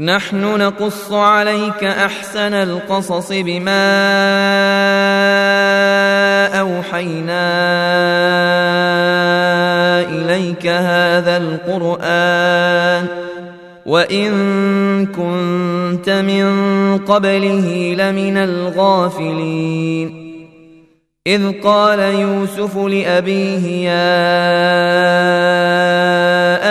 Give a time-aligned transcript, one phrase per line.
[0.00, 3.86] نحن نقص عليك أحسن القصص بما
[6.60, 7.50] أوحينا
[10.08, 13.06] إليك هذا القرآن
[13.86, 14.30] وإن
[15.06, 20.20] كنت من قبله لمن الغافلين
[21.26, 24.30] إذ قال يوسف لأبيه يا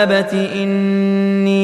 [0.02, 0.32] أبت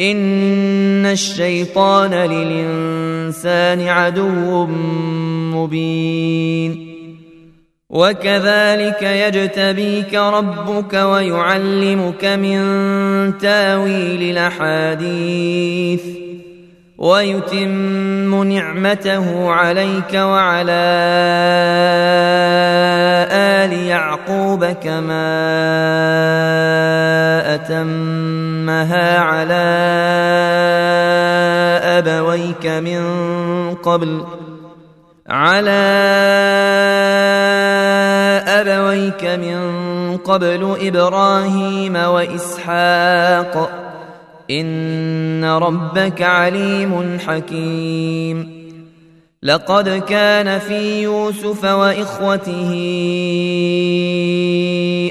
[0.00, 4.66] ان الشيطان للانسان عدو
[5.54, 6.94] مبين.
[7.90, 12.58] وكذلك يجتبيك ربك ويعلمك من
[13.38, 16.02] تاويل الاحاديث
[16.98, 20.84] ويتم نعمته عليك وعلى
[23.30, 25.34] ال يعقوب كما
[28.68, 29.64] اتمها على
[31.98, 33.04] ابويك من
[33.74, 34.24] قبل
[35.28, 35.70] على
[38.46, 43.70] ابويك من قبل إبراهيم واسحاق
[44.50, 48.64] ان ربك عليم حكيم.
[49.42, 52.72] لقد كان في يوسف واخوته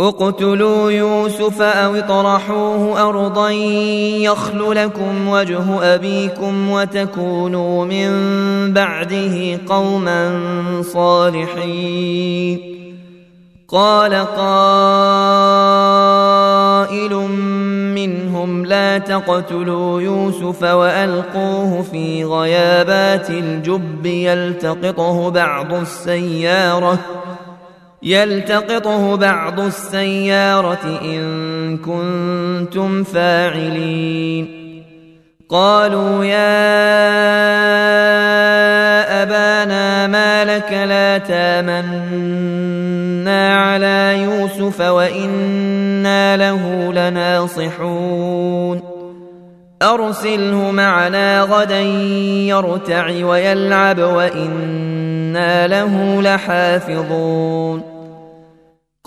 [0.00, 8.10] اقتلوا يوسف أو اطرحوه أرضا يخل لكم وجه أبيكم وتكونوا من
[8.72, 10.42] بعده قوما
[10.82, 12.60] صالحين.
[13.68, 14.44] قال قائل
[17.94, 26.98] منهم لا تقتلوا يوسف وألقوه في غيابات الجب يلتقطه بعض السيارة.
[28.02, 34.58] يلتقطه بعض السيارة إن كنتم فاعلين.
[35.50, 36.38] قالوا يا
[39.22, 41.88] أبانا ما لك لا تامنا
[43.54, 48.80] على يوسف وإنا له لناصحون.
[49.82, 57.87] أرسله معنا غدا يرتع ويلعب وإنا له لحافظون.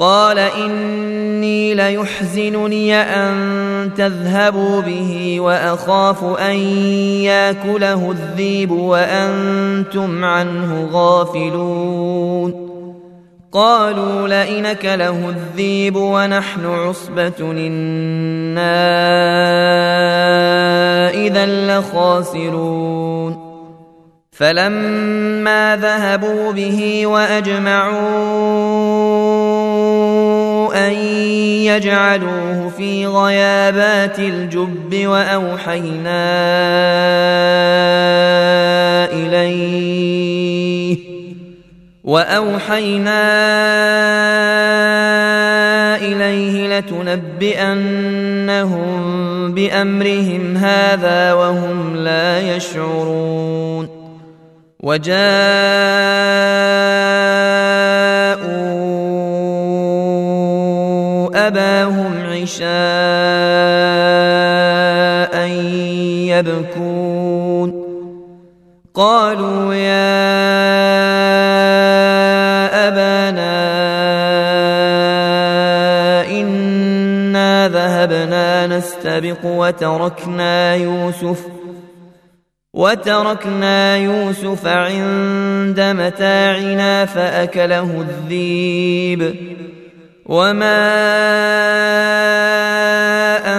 [0.01, 6.55] قال إني ليحزنني أن تذهبوا به وأخاف أن
[7.29, 12.71] يأكله الذيب وأنتم عنه غافلون.
[13.51, 18.89] قالوا لئنك له الذيب ونحن عصبة إنا
[21.09, 23.51] إذا لخاسرون.
[24.31, 29.30] فلما ذهبوا به وأجمعوا ان
[31.75, 36.31] يجعلوه في غيابات الجب وأوحينا
[39.13, 40.97] إليه
[42.03, 43.21] وأوحينا
[45.95, 48.31] إليه لتنبئنهم
[49.53, 53.89] بأمرهم هذا وهم لا يشعرون
[54.79, 56.31] وجاءوا
[61.47, 62.71] أباهم عشاء
[66.31, 67.69] يبكون.
[68.93, 70.11] قالوا يا
[72.87, 73.61] أبانا
[76.31, 81.39] إنا ذهبنا نستبق وتركنا يوسف
[82.73, 89.35] وتركنا يوسف عند متاعنا فأكله الذيب.
[90.25, 90.81] وما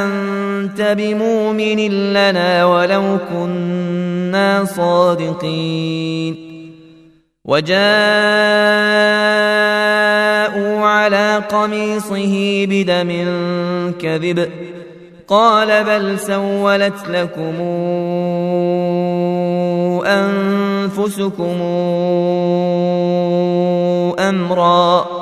[0.05, 6.53] انت بمؤمن لنا ولو كنا صادقين
[7.45, 7.83] وجاءوا
[10.87, 13.11] على قميصه بدم
[14.01, 14.49] كذب
[15.29, 17.61] قال بل سولت لكم
[20.07, 21.63] انفسكم
[24.19, 25.22] امرا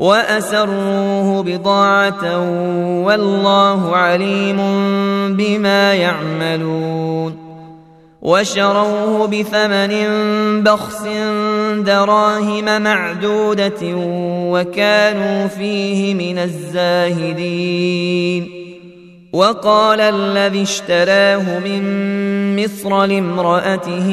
[0.00, 2.24] وأسروه بضاعة
[3.04, 4.56] والله عليم
[5.36, 7.36] بما يعملون
[8.22, 9.92] وشروه بثمن
[10.62, 11.02] بخس
[11.84, 13.80] دراهم معدودة
[14.52, 17.80] وكانوا فيه من الزاهدين
[19.32, 21.82] وقال الذي اشتراه من
[22.64, 24.10] مصر لامرأته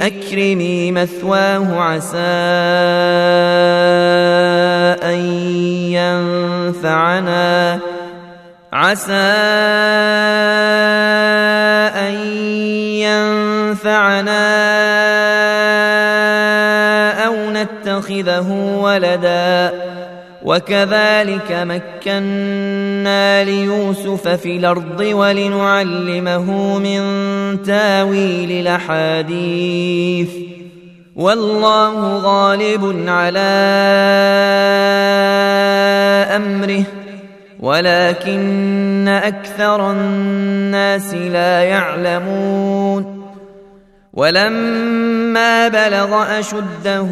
[0.00, 2.18] أكرمي مثواه عسى
[5.02, 5.18] أن
[5.92, 7.78] ينفعنا.
[8.72, 9.12] عسى
[11.94, 12.14] أن
[13.04, 14.44] ينفعنا
[17.26, 18.50] أو نتخذه
[18.80, 19.93] ولدا.
[20.44, 27.02] وكذلك مكنا ليوسف في الأرض ولنعلمه من
[27.62, 30.30] تاويل الأحاديث.
[31.16, 33.38] والله غالب على
[36.36, 36.84] أمره
[37.60, 43.24] ولكن أكثر الناس لا يعلمون.
[44.14, 47.08] ولما بلغ أشده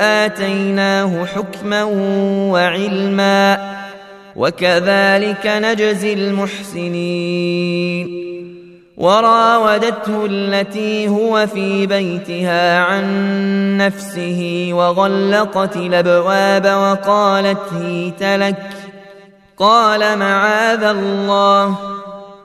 [0.00, 1.84] اتيناه حكما
[2.52, 3.70] وعلما
[4.36, 7.50] وكذلك نجزي المحسنين.
[8.96, 18.70] وراودته التي هو في بيتها عن نفسه وغلقت الأبواب وقالت هيت لك.
[19.58, 21.78] قال معاذ الله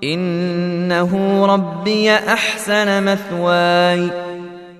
[0.03, 4.24] إنه ربي أحسن مثواي.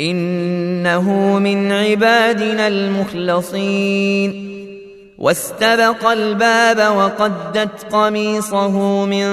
[0.00, 4.54] إنه من عبادنا المخلصين.
[5.18, 9.26] واستبق الباب وقدت قميصه من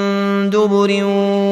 [0.49, 1.03] دبر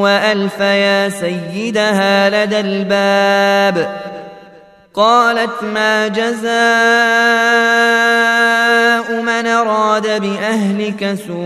[0.01, 4.00] وألف يا سيدها لدى الباب.
[4.94, 6.50] قالت ما جزاء
[9.21, 11.39] من أراد بأهلك سوءا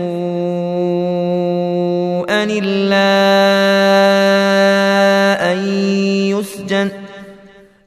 [2.44, 4.13] إلا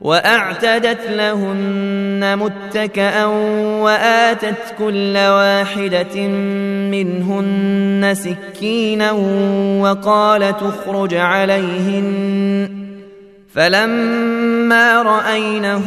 [0.00, 3.24] وأعتدت لهن متكئا
[3.84, 6.28] وآتت كل واحدة
[6.90, 9.12] منهن سكينا
[9.82, 12.68] وقال تخرج عليهن.
[13.54, 15.84] فلما رأينه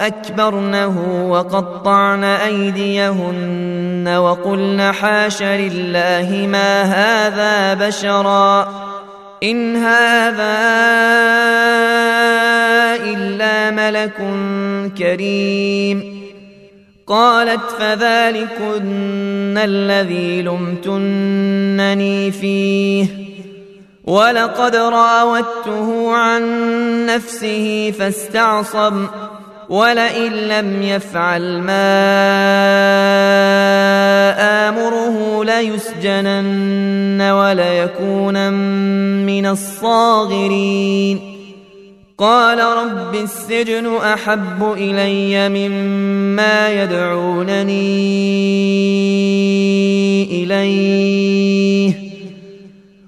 [0.00, 8.91] أكبرنه وقطعن أيديهن وقلن حاش لله ما هذا بشرا.
[9.42, 10.58] إن هذا
[13.04, 14.16] إلا ملك
[14.98, 16.22] كريم.
[17.06, 23.06] قالت فذلكن الذي لمتنني فيه.
[24.04, 26.42] ولقد راودته عن
[27.06, 29.06] نفسه فاستعصم.
[29.68, 31.92] ولئن لم يفعل ما
[34.68, 38.52] آمره ليسجنن وليكون
[39.26, 41.32] من الصاغرين.
[42.18, 47.72] قال رب السجن أحب إلي مما يدعونني
[50.44, 52.01] إليه.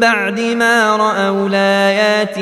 [0.00, 2.38] بعد ما رأوا الآيات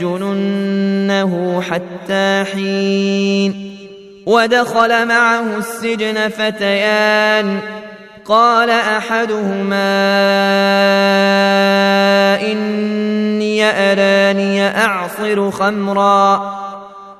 [0.00, 3.78] ليسجننه حتى حين
[4.26, 7.58] ودخل معه السجن فتيان.
[8.24, 9.98] قال أحدهما
[12.52, 16.58] إني أراني أعصر خمرا.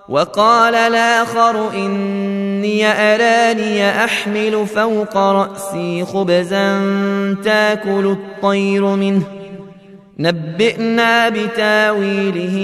[0.08, 6.80] وقال الآخر إني أراني أحمل فوق رأسي خبزا
[7.44, 9.22] تاكل الطير منه.
[10.20, 12.56] نبئنا بتاويله.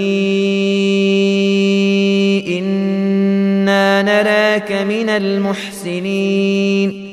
[2.47, 7.05] إنا نراك من المحسنين.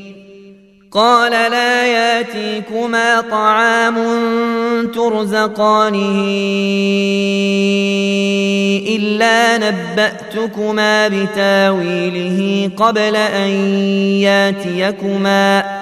[0.92, 3.94] قال لا ياتيكما طعام
[4.94, 6.24] ترزقانه
[8.96, 13.50] إلا نبأتكما بتاويله قبل أن
[14.20, 15.81] ياتيكما.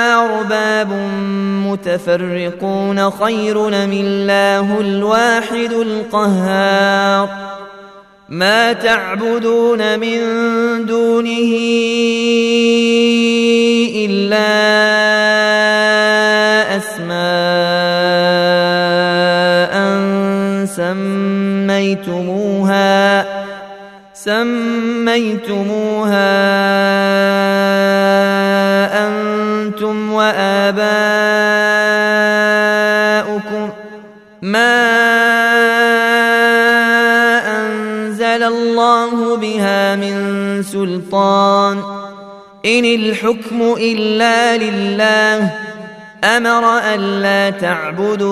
[0.41, 0.91] أرباب
[1.67, 7.29] متفرقون خير من الله الواحد القهار
[8.29, 10.19] ما تعبدون من
[10.85, 11.51] دونه
[13.95, 14.51] إلا
[16.77, 18.41] أسماء
[21.61, 22.21] سميتموها
[24.13, 25.51] سميتموها
[30.31, 30.81] أنتم
[33.21, 33.69] وآباؤكم
[34.41, 34.77] ما
[37.61, 41.77] أنزل الله بها من سلطان
[42.65, 45.51] إن الحكم إلا لله
[46.23, 48.27] أمر ألا تعبدوا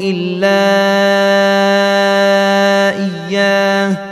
[0.00, 0.62] إلا
[2.90, 4.11] إياه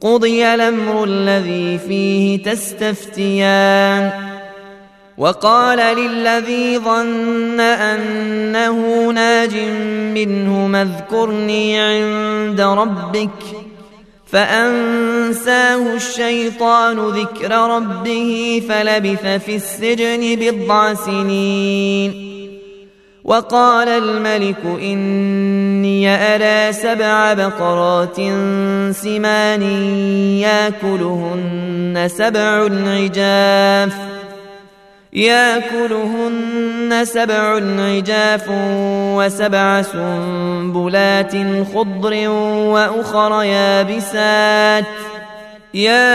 [0.00, 4.10] قضي الأمر الذي فيه تستفتيان.
[5.18, 9.54] وقال للذي ظن أنه ناج
[10.14, 13.42] منهما اذكرني عند ربك
[14.26, 22.47] فأنساه الشيطان ذكر ربه فلبث في السجن بضع سنين.
[23.28, 28.16] وقال الملك إني أرى سبع بقرات
[28.96, 29.62] سمان
[30.40, 33.92] ياكلهن سبع عجاف
[35.12, 38.46] ياكلهن سبع عجاف
[39.16, 41.32] وسبع سنبلات
[41.74, 44.84] خضر وأخر يابسات.
[45.74, 46.08] يا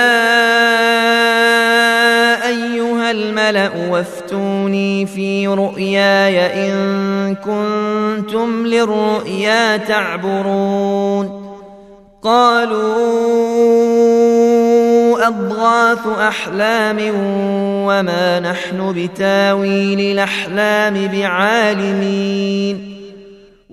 [2.48, 11.44] أيها الملأ وافتوني في رؤياي إن كنتم للرؤيا تعبرون.
[12.24, 12.94] قالوا
[15.28, 16.98] أضغاث أحلام
[17.88, 23.03] وما نحن بتاويل الأحلام بعالمين.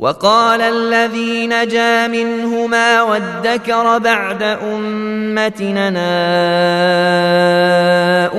[0.00, 5.90] وقال الذي نجا منهما وادكر بعد أمتنا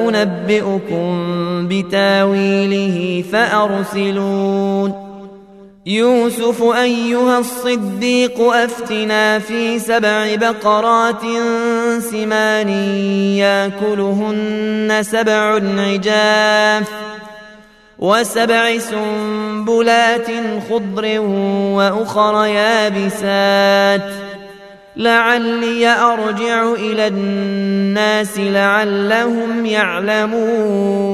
[0.10, 1.08] أنبئكم
[1.70, 5.12] بتاويله فأرسلون.
[5.86, 11.22] يوسف أيها الصديق أفتنا في سبع بقرات
[12.12, 12.70] سمان
[13.38, 17.11] ياكلهن سبع عجاف.
[18.02, 20.28] وسبع سنبلات
[20.70, 21.20] خضر
[21.76, 24.14] وأخر يابسات.
[24.96, 31.12] لعلي أرجع إلى الناس لعلهم يعلمون.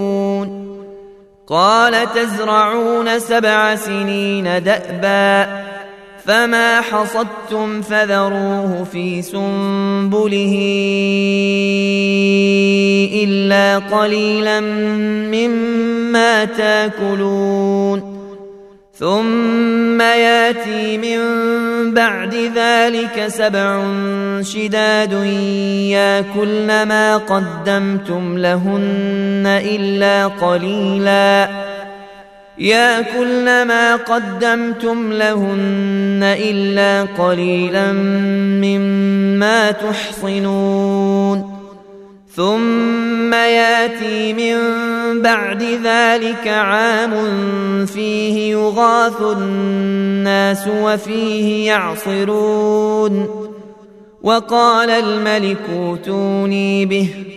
[1.47, 5.76] قال تزرعون سبع سنين دأبا.
[6.27, 10.55] فما حصدتم فذروه في سنبله
[13.23, 14.59] الا قليلا
[15.31, 18.17] مما تاكلون
[18.93, 21.19] ثم ياتي من
[21.93, 23.83] بعد ذلك سبع
[24.41, 25.13] شداد
[25.91, 31.49] ياكلن ما قدمتم لهن الا قليلا
[32.59, 37.91] ياكلن ما قدمتم لهن إلا قليلا
[38.61, 41.57] مما تحصنون.
[42.35, 44.57] ثم ياتي من
[45.21, 47.13] بعد ذلك عام
[47.85, 53.27] فيه يغاث الناس وفيه يعصرون.
[54.21, 57.36] وقال الملك اوتوني به.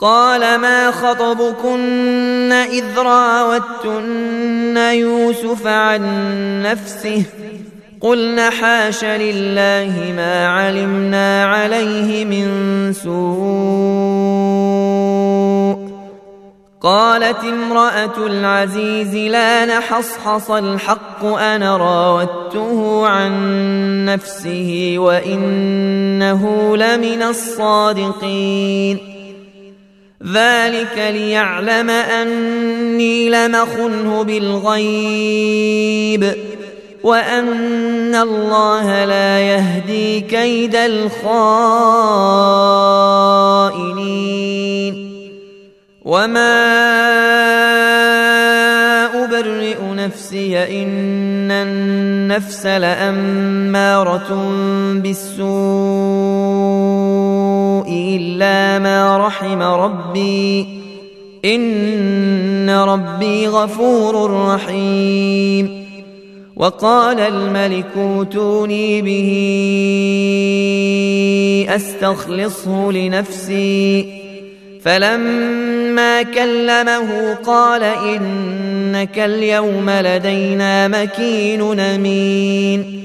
[0.00, 6.02] قال ما خطبكن إذ راوتن يوسف عن
[6.62, 7.22] نفسه
[8.00, 12.48] قلن حاش لله ما علمنا عليه من
[12.92, 14.18] سوء
[16.80, 23.34] قالت امرأة العزيز لا نحصحص الحق أنا راودته عن
[24.04, 29.17] نفسه وإنه لمن الصادقين
[30.26, 35.44] ذلك ليعلم أني لمخنه بالغيب
[37.02, 41.18] وأن الله لا يهدي كيد الخائنين.
[46.04, 46.68] وما
[49.24, 54.52] أبرئ نفسي إن النفس لأمارة
[54.94, 57.07] بالسوء.
[58.38, 60.66] إلا ما رحم ربي.
[61.44, 65.84] إن ربي غفور رحيم.
[66.56, 69.30] وقال الملك اوتوني به
[71.74, 74.06] أستخلصه لنفسي.
[74.82, 83.04] فلما كلمه قال إنك اليوم لدينا مكين أمين.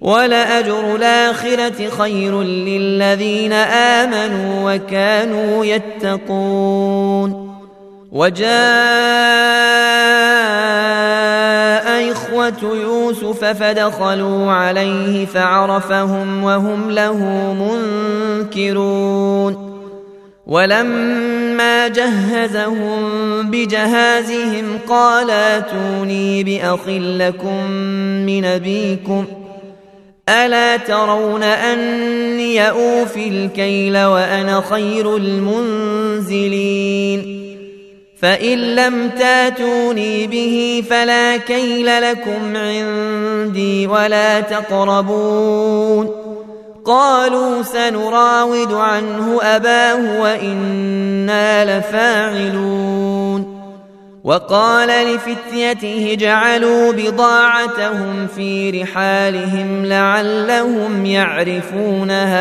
[0.00, 7.50] ولأجر الآخرة خير للذين آمنوا وكانوا يتقون.
[8.12, 8.50] وجاء
[12.12, 17.16] إخوة يوسف فدخلوا عليه فعرفهم وهم له
[18.44, 19.70] منكرون.
[20.46, 23.10] ولما جهزهم
[23.50, 27.70] بجهازهم قال آتوني بأخ لكم
[28.26, 29.24] من أبيكم
[30.30, 36.70] ألا ترون أني أوفي الكيل وأنا خير المنزلين
[38.22, 46.10] فإن لم تاتوني به فلا كيل لكم عندي ولا تقربون
[46.84, 53.59] قالوا سنراود عنه أباه وإنا لفاعلون
[54.24, 62.40] وقال لفتيته اجعلوا بضاعتهم في رحالهم لعلهم يعرفونها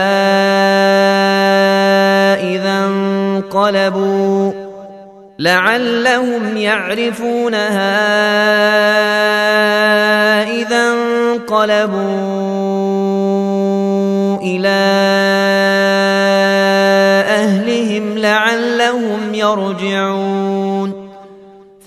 [2.55, 4.51] إذا انقلبوا.
[5.39, 7.99] لعلهم يعرفونها
[10.51, 11.99] إذا انقلبوا
[14.41, 14.79] إلى
[17.29, 20.48] أهلهم لعلهم يرجعون.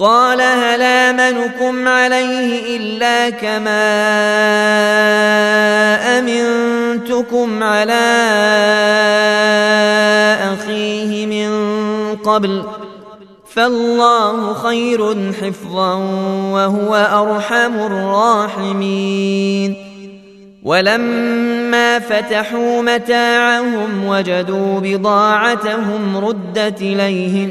[0.00, 3.90] قال هل آمنكم عليه إلا كما
[6.18, 8.00] أمنتكم على
[10.52, 11.50] أخيه من
[12.16, 12.90] قبل ۖ
[13.54, 15.94] فالله خير حفظا
[16.52, 19.76] وهو أرحم الراحمين
[20.62, 27.50] ولما فتحوا متاعهم وجدوا بضاعتهم ردت إليهم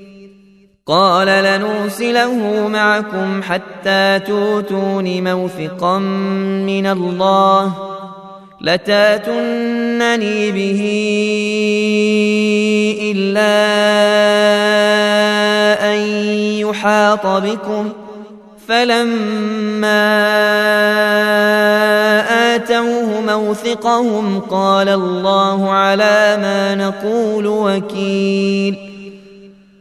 [0.85, 5.99] قال لنرسله معكم حتى توتون موثقا
[6.67, 7.73] من الله
[8.61, 10.81] لتاتونني به
[13.01, 13.51] إلا
[15.93, 15.99] أن
[16.59, 17.89] يحاط بكم
[18.67, 20.01] فلما
[22.55, 28.90] آتوه موثقهم قال الله على ما نقول وكيل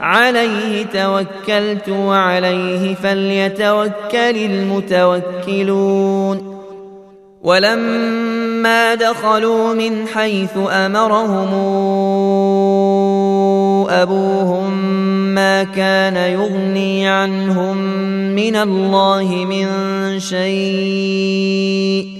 [0.00, 6.50] عليه توكلت وعليه فليتوكل المتوكلون.
[7.42, 11.54] ولما دخلوا من حيث أمرهم
[13.90, 14.72] أبوهم
[15.34, 17.76] ما كان يغني عنهم
[18.34, 19.68] من الله من
[20.20, 22.19] شيء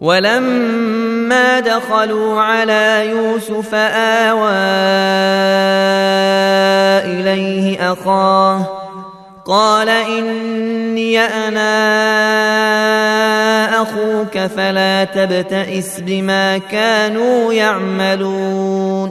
[0.00, 4.50] ولما دخلوا على يوسف آوى
[7.04, 8.66] إليه أخاه
[9.46, 11.66] قال إني أنا
[13.82, 19.10] أخوك فلا تبتئس بما كانوا يعملون.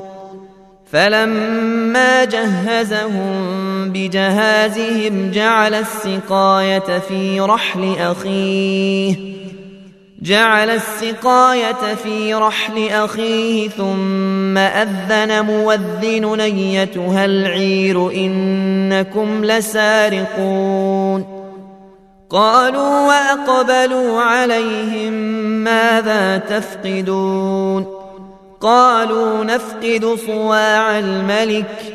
[0.92, 9.36] فلما جهزهم بجهازهم جعل السقاية في رحل أخيه.
[10.22, 21.26] جعل السقاية في رحل أخيه ثم أذن مؤذن نيتها العير إنكم لسارقون.
[22.30, 25.14] قالوا وأقبلوا عليهم
[25.64, 27.86] ماذا تفقدون؟
[28.62, 31.95] قالوا نفقد صواع الملك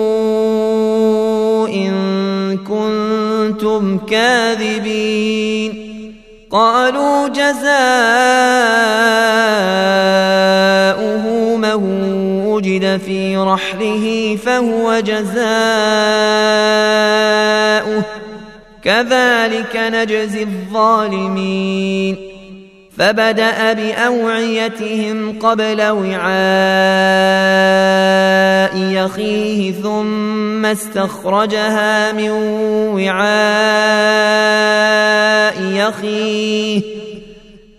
[3.61, 5.71] كنتم كاذبين
[6.51, 7.61] قالوا جزاؤه
[11.57, 11.73] من
[12.45, 15.41] وجد في رحله فهو جزاؤه
[18.83, 22.30] كذلك نجزي الظالمين
[22.97, 26.31] فبدأ بأوعيتهم قبل وعاء
[28.77, 32.29] يخيه ثم استخرجها من
[32.95, 33.21] وعاء
[35.63, 36.81] يخيه.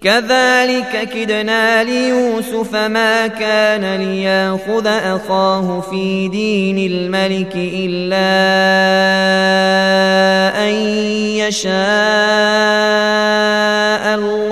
[0.03, 8.33] كذلك كدنا ليوسف ما كان ليأخذ أخاه في دين الملك إلا
[10.69, 10.75] أن
[11.39, 11.73] يشاء
[14.15, 14.52] الله.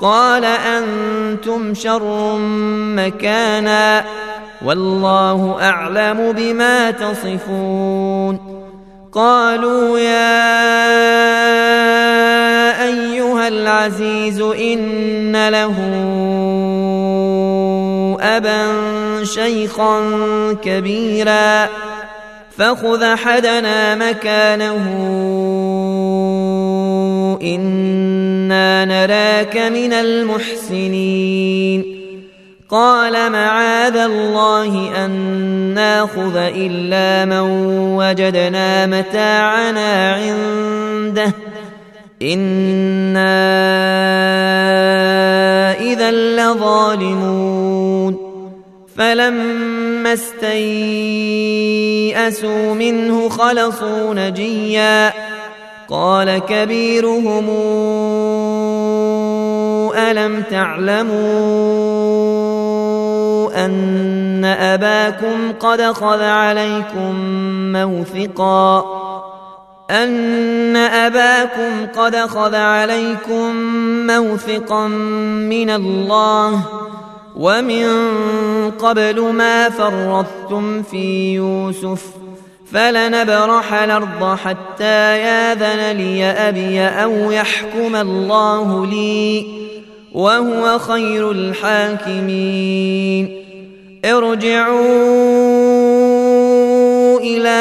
[0.00, 2.36] قال أنتم شر
[2.96, 4.04] مكانا
[4.64, 8.60] والله أعلم بما تصفون.
[9.12, 10.40] قالوا يا
[12.82, 15.74] أيها العزيز إن له
[18.20, 18.66] أبا
[19.24, 20.00] شيخا
[20.64, 21.68] كبيرا.
[22.60, 24.84] فخذ حدنا مكانه.
[27.42, 31.84] إنا نراك من المحسنين.
[32.70, 35.10] قال معاذ الله أن
[35.74, 37.50] ناخذ إلا من
[37.96, 41.32] وجدنا متاعنا عنده.
[42.22, 43.40] إنا
[45.80, 47.59] إذا لظالمون.
[49.00, 50.64] فلما استيئسوا
[52.74, 55.12] منه خلصوا نجيا.
[55.88, 57.50] قال كبيرهم
[59.96, 61.20] ألم تعلموا
[63.64, 67.14] أن أباكم قد خذ عليكم
[67.72, 68.84] موثقا؟
[69.90, 73.54] أن أباكم قد خذ عليكم
[74.06, 74.88] موثقا
[75.48, 76.62] من الله
[77.36, 77.86] ومن
[78.70, 82.06] قبل ما فرطتم في يوسف
[82.72, 89.46] فلنبرح الأرض حتى ياذن لي أبي أو يحكم الله لي
[90.12, 92.70] وهو خير الحاكمين.
[94.04, 94.80] ارجعوا
[97.20, 97.60] إلى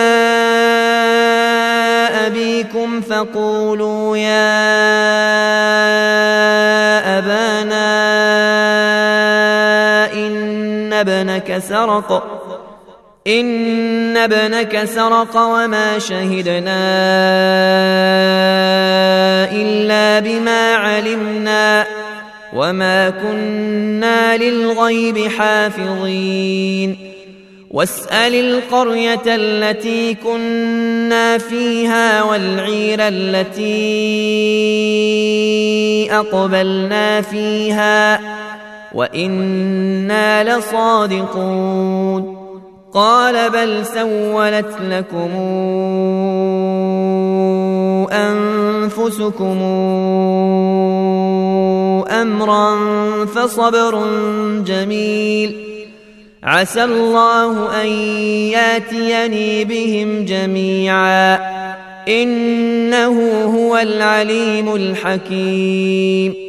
[2.28, 4.49] أبيكم فقولوا يا
[11.02, 12.40] ابنك سرق.
[13.28, 16.80] إن ابنك سرق وما شهدنا
[19.52, 21.86] إلا بما علمنا
[22.54, 27.10] وما كنا للغيب حافظين.
[27.72, 33.70] واسأل القرية التي كنا فيها والعير التي
[36.12, 38.20] أقبلنا فيها
[38.94, 42.40] وأنا لصادقون
[42.94, 45.32] قال بل سولت لكم
[48.12, 49.60] انفسكم
[52.12, 52.76] امرا
[53.26, 54.04] فصبر
[54.66, 55.56] جميل
[56.44, 57.88] عسى الله ان
[58.52, 61.40] ياتيني بهم جميعا
[62.08, 66.49] انه هو العليم الحكيم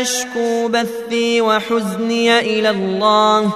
[0.00, 3.52] أشكو بثي وحزني إلى الله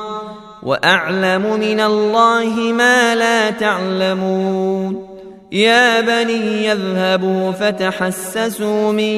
[0.63, 5.11] وأعلم من الله ما لا تعلمون.
[5.53, 9.15] يا بني يذهبوا فتحسسوا من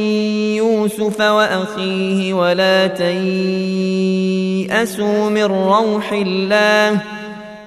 [0.56, 3.10] يوسف وأخيه ولا تيأسوا
[5.30, 6.98] من روح الله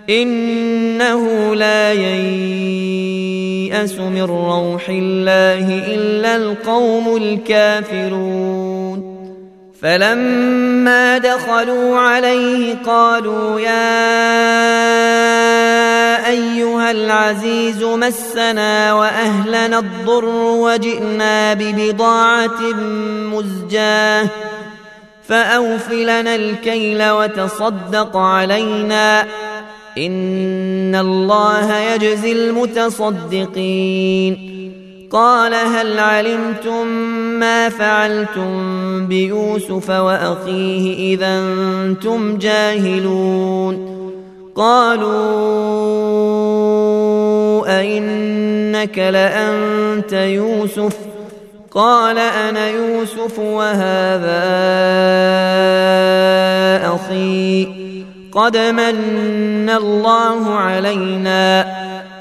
[0.10, 8.75] إنه لا ييأس من روح الله إلا القوم الكافرون.
[9.82, 13.96] فلما دخلوا عليه قالوا يا
[16.30, 22.62] أيها العزيز مسنا وأهلنا الضر وجئنا ببضاعة
[23.34, 24.28] مزجاة
[25.28, 29.22] فأوفلنا الكيل وتصدق علينا
[29.98, 33.86] إن الله يجزي المتصدقين
[35.16, 36.88] قال هل علمتم
[37.40, 43.96] ما فعلتم بيوسف وأخيه إذا أنتم جاهلون؟
[44.56, 45.06] قالوا
[47.80, 50.98] أئنك لأنت يوسف؟
[51.72, 54.46] قال أنا يوسف وهذا
[56.96, 57.68] أخي.
[58.32, 61.66] قد من الله علينا.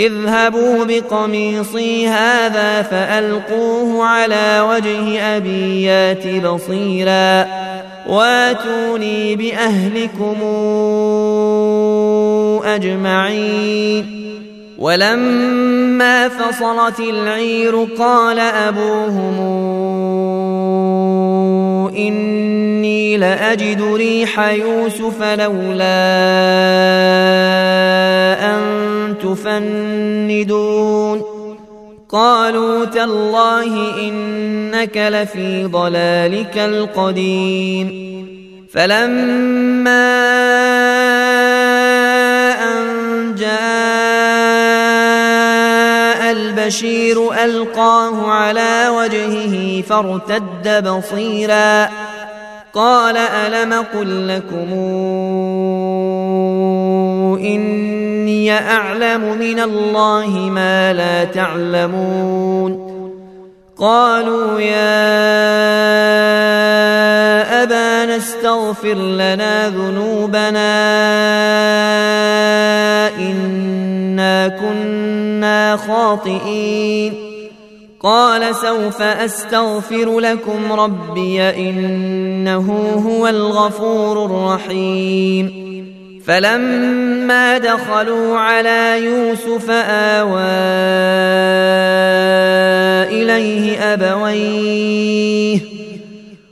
[0.00, 7.46] اذهبوا بقميصي هذا فألقوه على وجه أبي يات بصيرا.
[8.08, 10.36] واتوني بأهلكم
[12.64, 14.16] أجمعين.
[14.78, 19.36] ولما فصلت العير قال أبوهم
[21.96, 25.86] إني لأجد ريح يوسف لولا
[28.54, 28.75] أن
[29.22, 31.22] تفندون.
[32.08, 38.16] قالوا تالله إنك لفي ضلالك القديم.
[38.72, 40.16] فلما
[42.62, 43.56] أن جاء
[46.32, 51.88] البشير ألقاه على وجهه فارتد بصيرا
[52.76, 54.72] قال ألم قل لكم
[57.40, 62.86] إني أعلم من الله ما لا تعلمون
[63.78, 64.96] قالوا يا
[67.62, 70.76] أبانا استغفر لنا ذنوبنا
[73.18, 77.25] إنا كنا خاطئين
[78.06, 82.66] قال سوف أستغفر لكم ربي إنه
[83.06, 85.66] هو الغفور الرحيم.
[86.26, 90.42] فلما دخلوا على يوسف آوى
[93.10, 95.60] إليه أبويه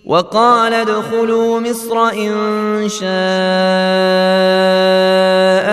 [0.07, 3.07] وقال ادخلوا مصر إن شاء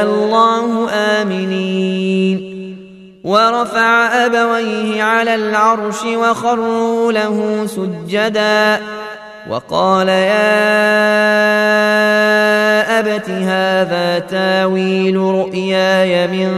[0.04, 2.51] الله آمنين.
[3.24, 8.82] ورفع أبويه على العرش وخروا له سجدا.
[9.50, 10.42] وقال يا
[13.00, 16.52] أبت هذا تاويل رؤياي من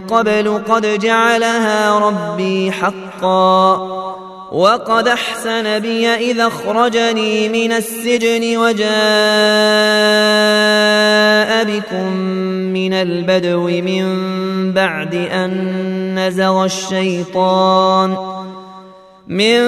[0.00, 4.27] قبل قد جعلها ربي حقا.
[4.52, 8.88] وقد أحسن بي إذا أخرجني من السجن وجاء
[11.64, 12.12] بكم
[12.72, 18.16] من البدو من بعد أن نزغ الشيطان
[19.28, 19.60] من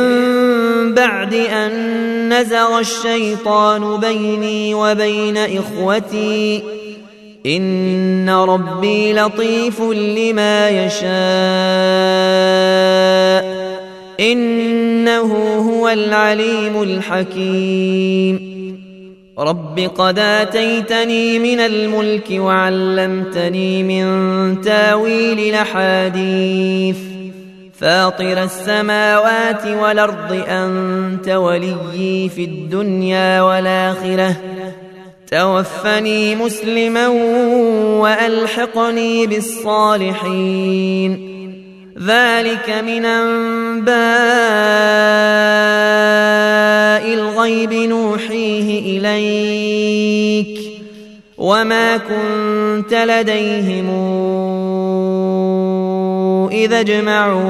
[0.95, 6.63] بعد أن نزغ الشيطان بيني وبين إخوتي
[7.47, 11.11] إن ربي لطيف لما يشاء
[14.21, 15.33] إنه
[15.71, 18.51] هو العليم الحكيم.
[19.39, 26.97] رب قد آتيتني من الملك وعلمتني من تأويل الأحاديث.
[27.79, 34.37] فاطر السماوات والأرض أنت وليي في الدنيا والآخرة.
[35.31, 37.09] توفني مسلما
[37.99, 41.31] وألحقني بالصالحين.
[42.07, 43.95] ذلك من أنباء
[47.15, 50.61] الغيب نوحيه إليك
[51.39, 53.89] وما كنت لديهم
[56.53, 57.41] إذا أجمعوا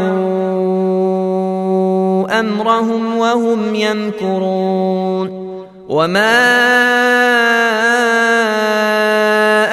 [2.40, 5.40] أمرهم وهم يمكرون
[5.88, 6.60] وما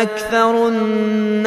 [0.01, 1.46] أكثر الناس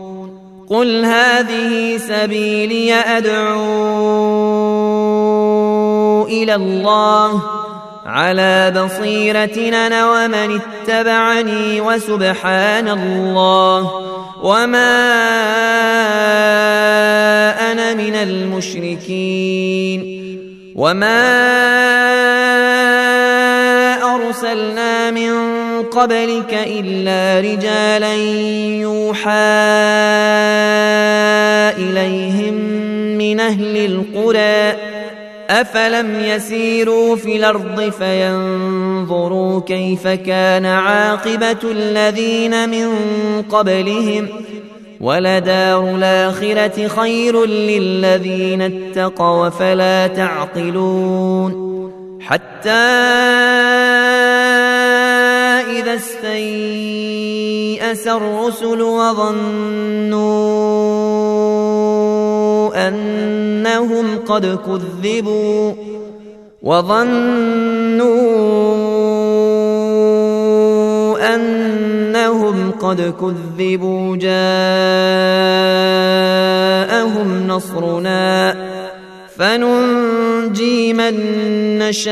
[0.71, 3.57] قل هذه سبيلي أدعو
[6.27, 7.41] إلى الله
[8.05, 13.91] على بصيرة أنا ومن اتبعني وسبحان الله
[14.43, 15.01] وما
[17.71, 19.41] أنا من المشركين
[20.75, 21.21] وما
[24.15, 25.50] أرسلنا من
[25.91, 28.15] قبلك إلا رجالا
[28.81, 29.31] يوحى
[31.77, 32.53] إليهم
[33.17, 34.77] من أهل القرى
[35.49, 42.87] أفلم يسيروا في الأرض فينظروا كيف كان عاقبة الذين من
[43.49, 44.27] قبلهم
[45.01, 51.71] ولدار الآخرة خير للذين اتقوا فلا تعقلون
[52.21, 52.71] حتى
[55.95, 56.47] استيأس
[58.07, 60.21] الرسل وظنوا
[62.87, 65.73] أنهم قد كذبوا
[66.61, 67.31] وظنوا
[71.35, 74.41] أنهم قد كذبوا جاءهم
[77.47, 78.55] نصرنا
[79.37, 81.13] فننجي من
[81.77, 82.11] نشاء